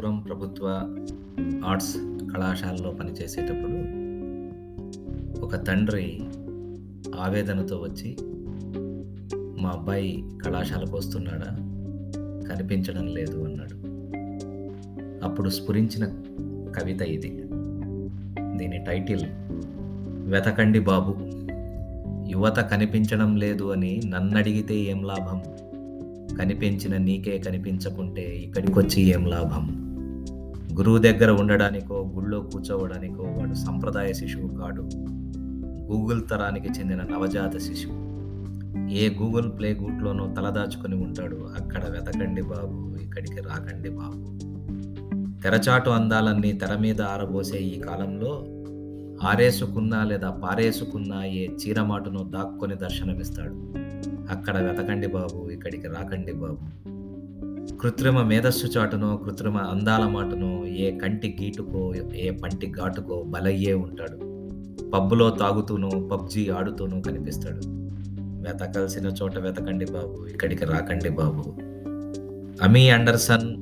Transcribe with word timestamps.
ప్రభుత్వ 0.00 0.66
ఆర్ట్స్ 1.64 1.96
కళాశాలలో 2.34 2.90
పనిచేసేటప్పుడు 2.90 4.02
ఒక 5.44 5.56
తండ్రి 5.66 6.20
ఆవేదనతో 7.20 7.76
వచ్చి 7.76 8.16
మా 9.62 9.68
అబ్బాయి 9.68 10.24
కళాశాలకు 10.46 10.96
వస్తున్నాడా? 10.96 11.46
కనిపించడం 12.48 13.06
లేదు 13.06 13.44
అన్నాడు. 13.44 13.74
అప్పుడు 15.24 15.48
స్ఫురించిన 15.48 16.04
కవిత 16.78 17.02
ఇది. 17.02 17.28
దీని 18.56 18.84
టైటిల్ 18.86 19.26
వెతకండి 20.30 20.80
బాబు 20.80 21.14
యువత 22.30 22.56
కనిపించడం 22.56 23.36
లేదు 23.36 23.72
అని 23.72 24.00
నన్నడిగితే 24.06 24.74
ఏం 24.74 25.02
లాభం? 25.02 25.42
కనిపించిన 26.38 26.96
నీకే 26.96 27.38
కనిపించకుంటే 27.38 28.36
ఇక్కడికొచ్చి 28.36 29.02
ఏం 29.02 29.26
లాభం? 29.26 29.81
గురువు 30.72 30.98
దగ్గర 30.98 31.30
ఉండడానికో 31.30 32.12
గుళ్ళో 32.14 32.40
కూర్చోవడానికో 32.40 33.22
వాడు 33.22 33.54
సంప్రదాయ 33.54 34.12
శిశువు 34.12 34.48
కాడు. 34.48 34.82
గూగుల్ 35.92 36.28
తరానికి 36.30 36.68
చెందిన 36.68 37.02
నవజాత 37.02 37.56
శిశువు. 37.56 38.12
ఏ 38.88 39.08
గూగుల్ 39.08 39.58
ప్లే 39.58 39.74
గూట్లోనో 39.74 40.34
తలదాచుకొని 40.34 40.94
ఉంటాడు. 40.94 41.36
అక్కడ 41.36 41.84
వెతకండి 41.88 42.42
బాబు 42.42 42.96
ఇక్కడికి 43.02 43.40
రాకండి 43.40 43.90
బాబు. 43.90 44.38
తెరచాటు 45.42 45.90
అందాలన్నీ 45.90 46.52
తెర 46.52 46.76
మీద 46.76 47.02
ఆరబోసే 47.02 47.58
ఈ 47.58 47.80
కాలంలో 47.80 48.44
ఆరేసుకున్నా 49.28 50.04
లేదా 50.04 50.30
పారేసుకున్నా 50.30 51.24
ఏ 51.24 51.46
చీరమాటును 51.46 52.30
దాక్కొని 52.30 52.74
దర్శనమిస్తాడు. 52.74 53.72
అక్కడ 54.30 54.58
వెతకండి 54.58 55.06
బాబు 55.06 55.50
ఇక్కడికి 55.50 55.86
రాకండి 55.86 56.32
బాబు. 56.32 56.92
కృత్రిమ 57.80 58.22
మేధస్సు 58.22 58.66
చాటునో 58.66 59.16
కృత్రిమ 59.16 59.56
అందాల 59.56 60.06
మాటనో 60.06 60.66
ఏ 60.66 60.98
కంటి 60.98 61.36
గీటుకో 61.42 61.94
ఏ 62.14 62.30
పంటి 62.30 62.70
ఘాటుకో 62.70 63.22
బలయ్యే 63.22 63.74
ఉంటాడు. 63.74 64.32
పబ్బులో 64.90 65.30
తాగుతూనో 65.30 65.88
పబ్జీ 65.88 66.48
ఆడుతూనో 66.48 67.00
కనిపిస్తాడు. 67.00 67.60
వెతకాల్సిన 68.48 69.06
చోట 69.06 69.38
వెతకండి 69.38 69.84
బాబు 69.84 70.26
ఇక్కడికి 70.26 70.64
రాకండి 70.64 71.08
బాబు. 71.08 71.54
అమీ 72.62 72.88
అండర్సన్ 72.88 73.56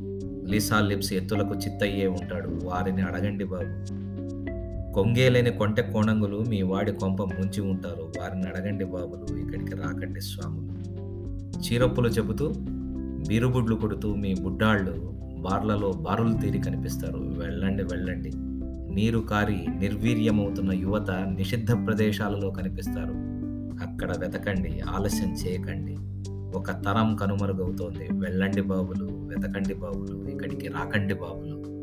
లీసా 0.51 0.81
లిప్స్ 0.81 1.12
ఎత్తులకు 1.12 1.55
చిత్తయ్యే 1.55 2.06
ఉంటాడు. 2.06 2.48
వారిని 2.65 3.03
అడగండి 3.03 3.45
బాబు. 3.45 4.11
కొంగేలేని 4.93 5.51
కొంటె 5.51 5.83
కోణంగులు 5.83 6.45
మీ 6.48 6.62
వాడి 6.62 6.93
కొంప 6.93 7.23
ముంచి 7.23 7.61
ఉంటారు. 7.61 8.12
వారిని 8.21 8.45
అడగండి 8.45 8.84
బాబులు 8.84 9.39
ఇక్కడికి 9.39 9.75
రాకండి 9.75 10.21
స్వాములు. 10.21 10.81
చీరప్పులు 11.59 12.09
చెబుతూ 12.09 12.53
బీరుబుడ్లు 13.29 13.77
కొడుతూ 13.77 14.15
మీ 14.15 14.35
బుడ్డాళ్ళు 14.35 15.15
బార్లలో 15.41 15.93
బారులు 15.93 16.35
తీరి 16.35 16.59
కనిపిస్తారు. 16.59 17.19
వెళ్ళండి 17.19 17.83
వెళ్ళండి. 17.83 18.33
నీరు 18.95 19.19
కారి 19.19 19.67
నిర్వీర్యమవుతున్న 19.79 20.73
యువత 20.73 21.11
నిషిద్ధ 21.11 21.73
ప్రదేశాలలో 21.73 22.51
కనిపిస్తారు. 22.51 23.12
అక్కడ 23.85 24.17
వెతకండి 24.19 24.81
ఆలస్యం 24.81 25.35
చేయకండి. 25.35 25.97
ఒక 26.57 26.71
తరం 26.71 27.17
కనుమరుగవుతోంది. 27.17 28.09
వెళ్ళండి 28.12 28.61
బాబులు 28.61 29.05
వెతకండి 29.05 29.75
బాబులు 29.75 30.29
ఇక్కడికి 30.29 30.69
రాకండి 30.69 31.15
బాబులు. 31.15 31.80